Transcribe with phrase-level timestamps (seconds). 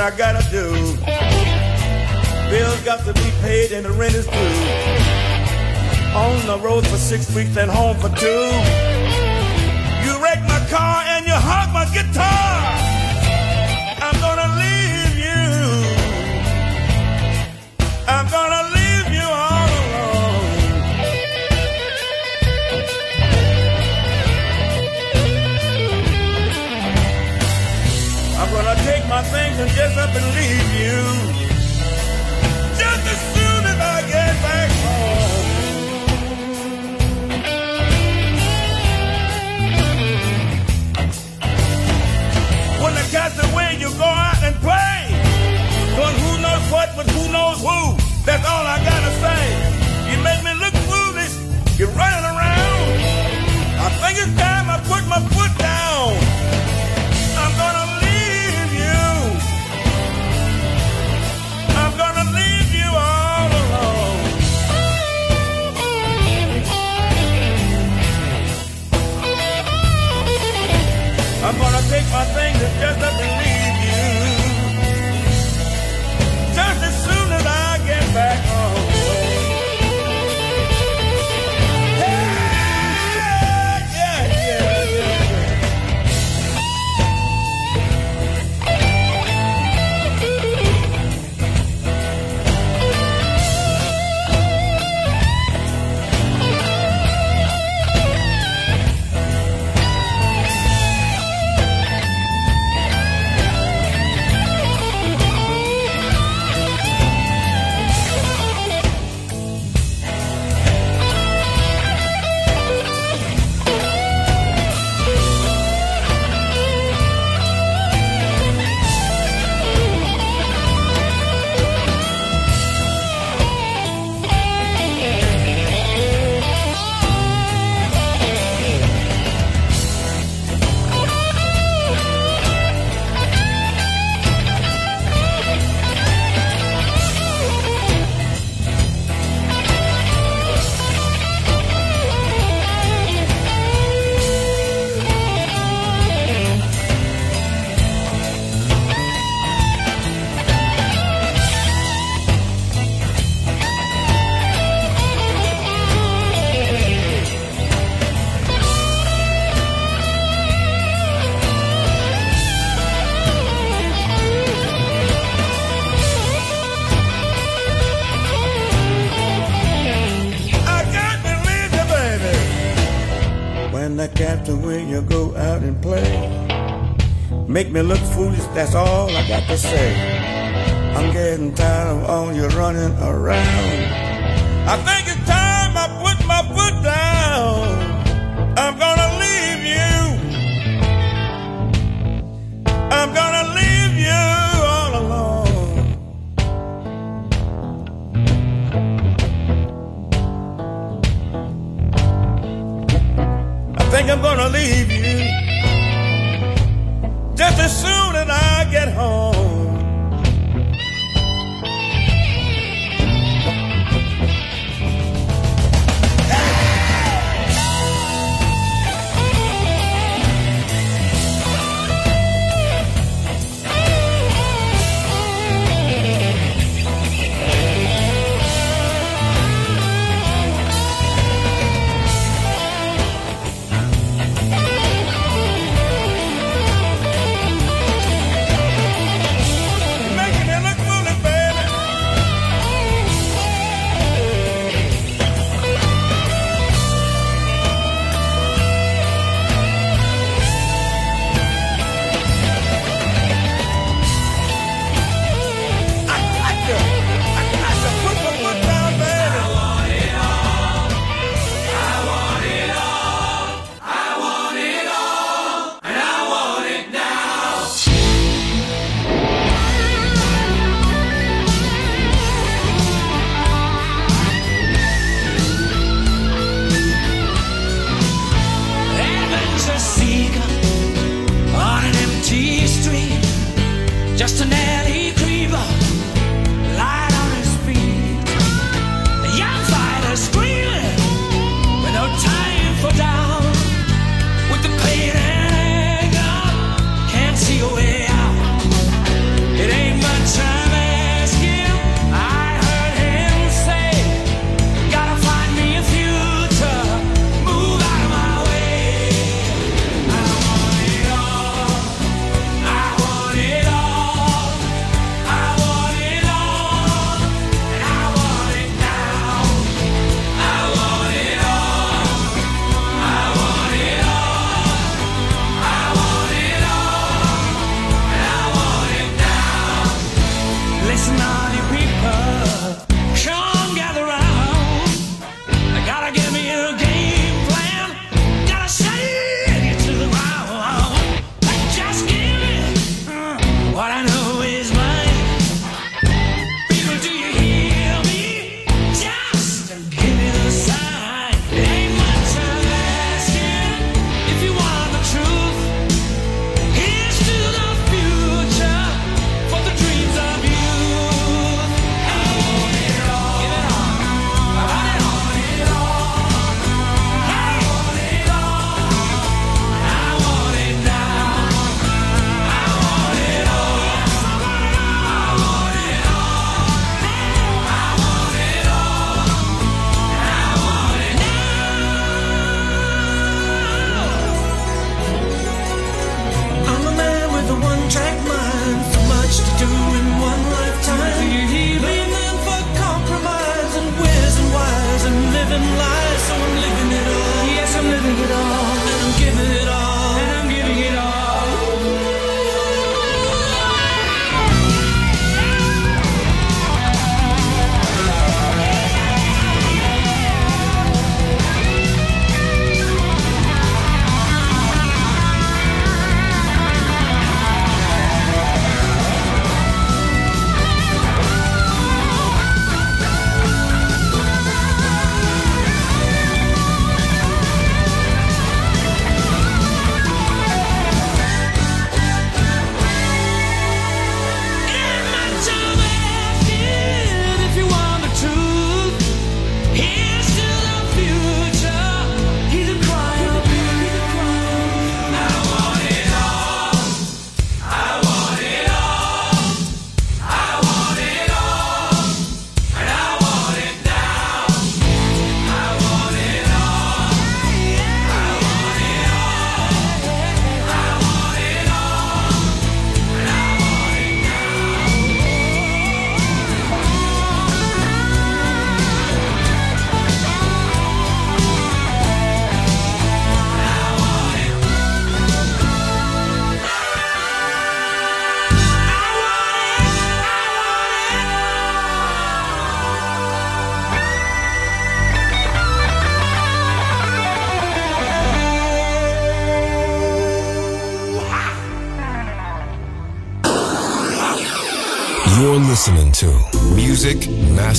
[0.00, 0.72] I gotta do.
[2.50, 4.32] Bills got to be paid and the rent is due.
[6.16, 8.46] On the road for six weeks and home for two.
[10.04, 12.59] You wrecked my car and you hung my guitar.
[28.40, 30.98] I'm gonna take my things and just up and leave you.
[32.80, 35.40] Just as soon as I get back home.
[42.82, 45.00] When the cat's away, you go out and play.
[46.00, 47.96] But who knows what with who knows who.
[48.24, 49.42] That's all I gotta say.
[50.10, 51.34] You make me look foolish.
[51.78, 52.88] You're running around.
[53.84, 56.29] I think it's time I put my foot down.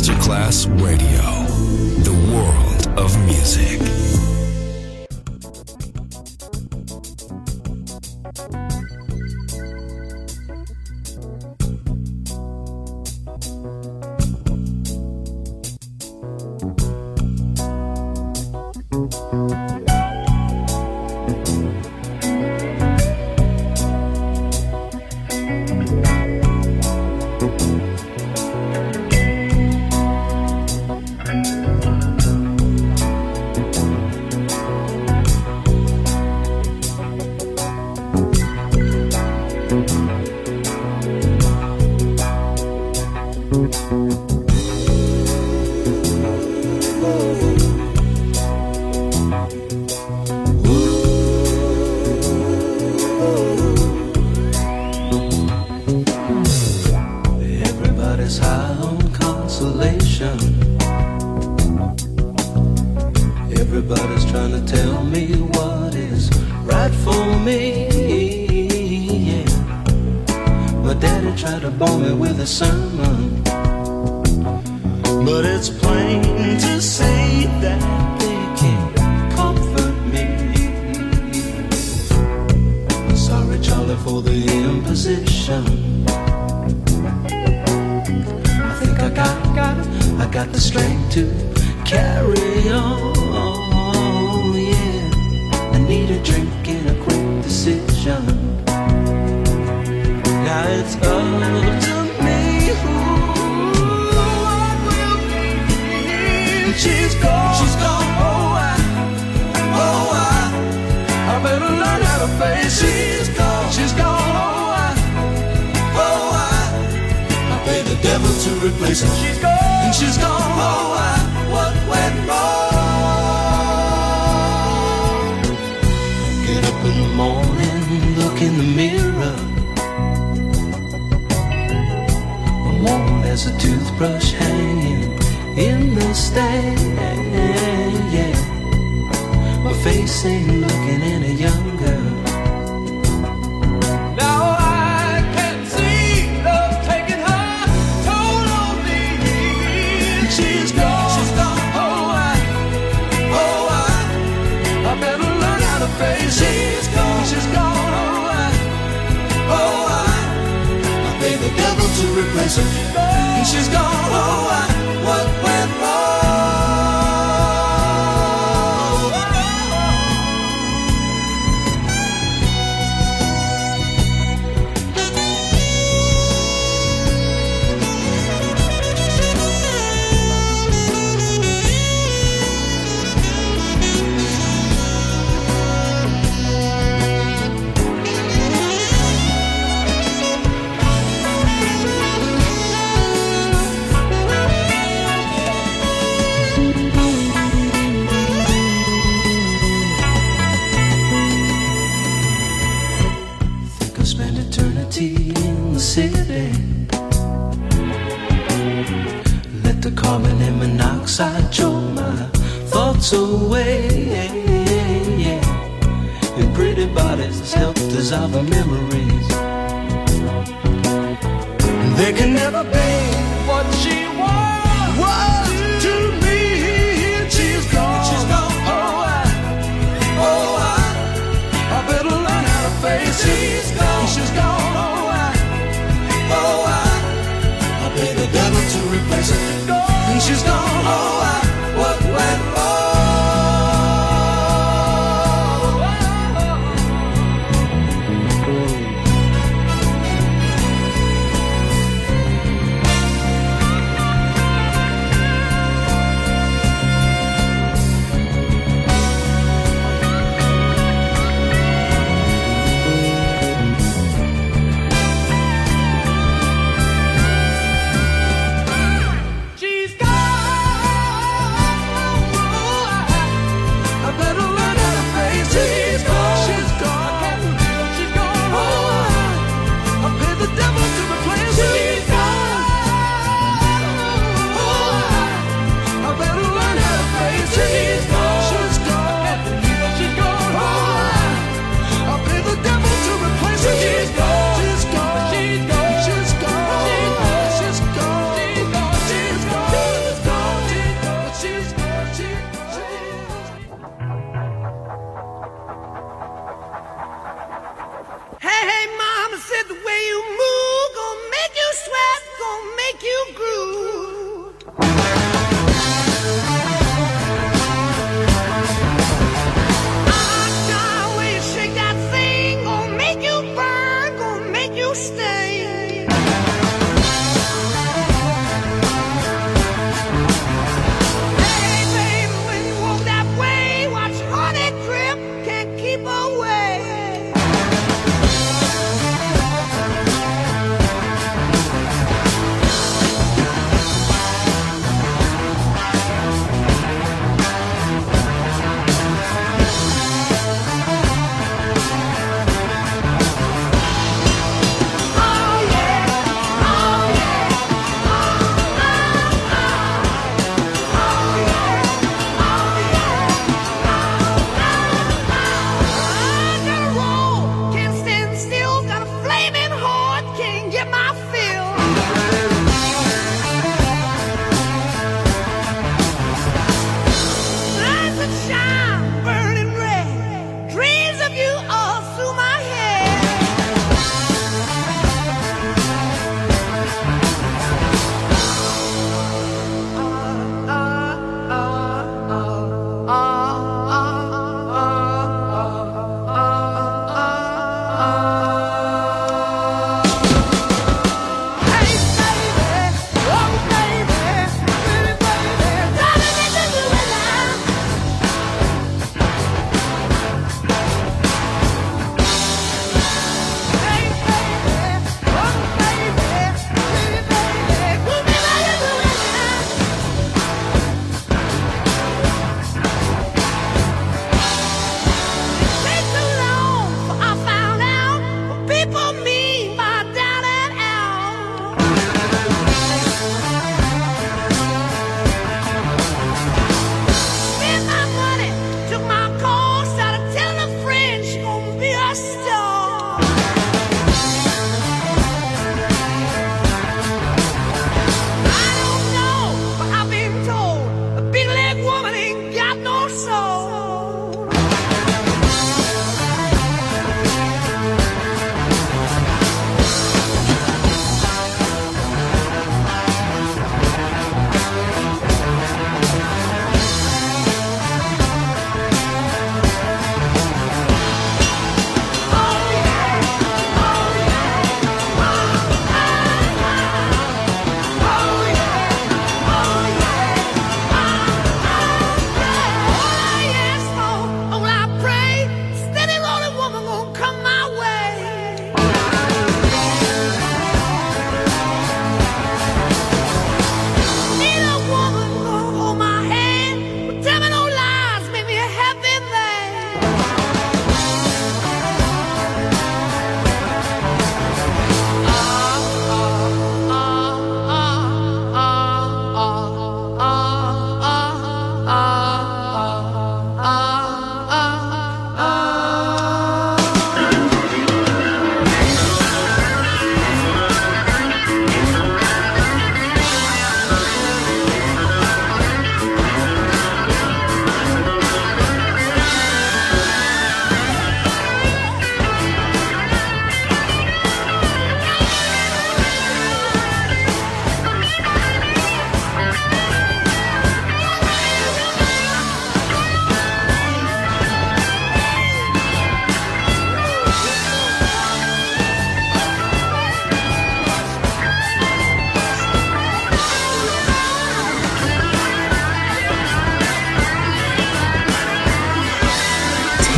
[0.02, 0.31] Masterclass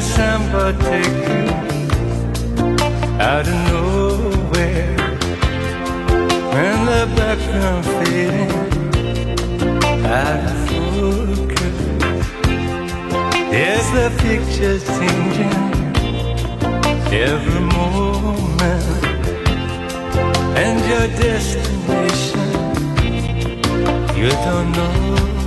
[0.00, 1.44] Samba take you
[3.20, 4.96] out of nowhere,
[6.52, 8.52] when the background fading
[10.06, 11.78] out of focus,
[13.52, 15.60] yes, the picture changing
[17.12, 19.04] every moment,
[20.56, 22.48] and your destination
[24.16, 25.39] you don't know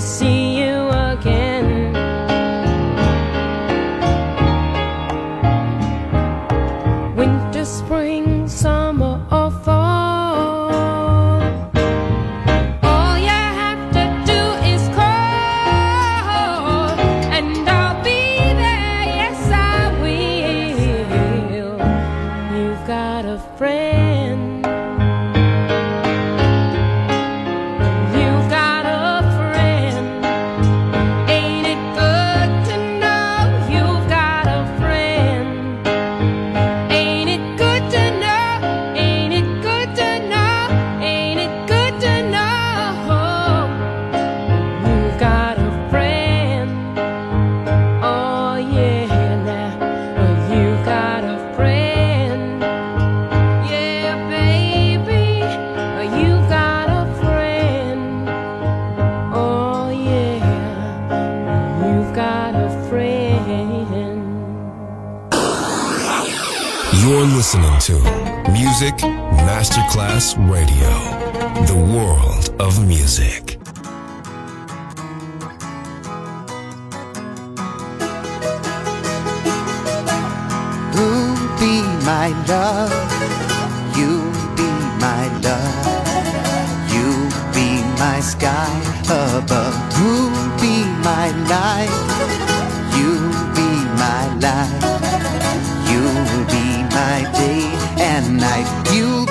[0.00, 1.39] see you again.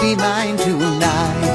[0.10, 1.49] Be mine tonight.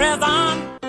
[0.00, 0.79] prison.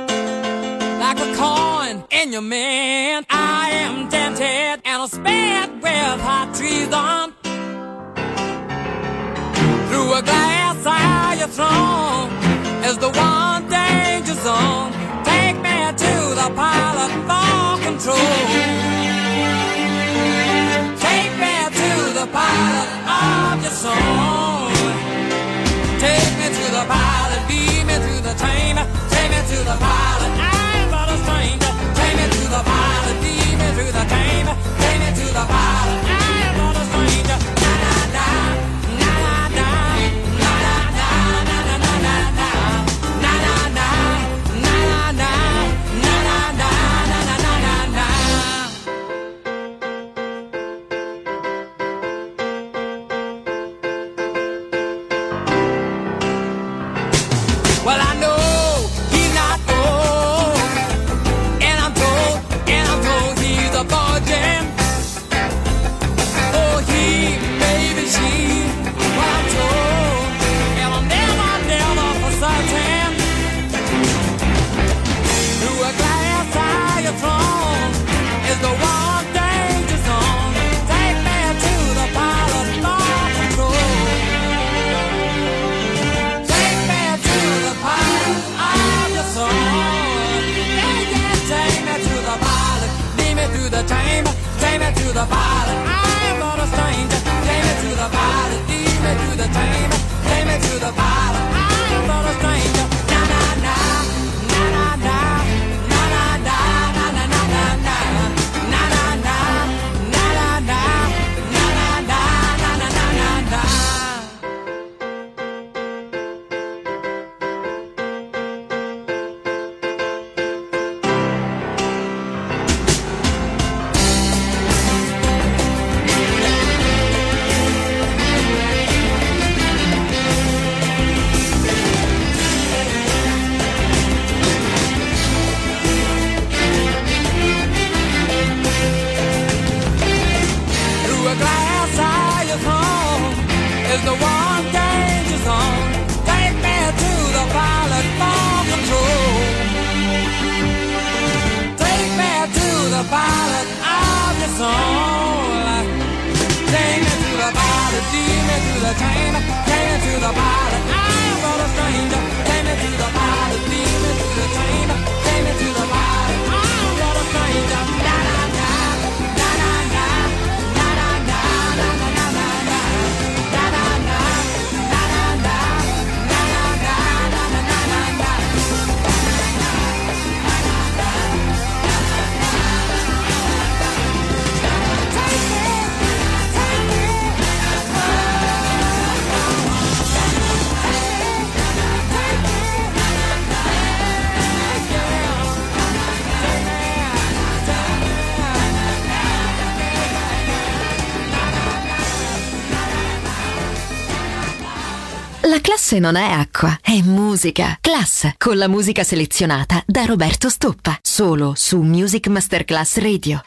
[205.91, 207.77] se non è acqua, è musica.
[207.81, 213.43] Class, con la musica selezionata da Roberto Stoppa, solo su Music Masterclass Radio.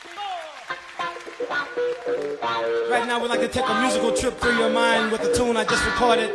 [2.90, 5.56] Right now we'd like to take a musical trip through your mind with the tune
[5.56, 6.28] I just recorded,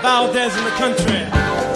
[0.00, 1.75] Valdez in the Country.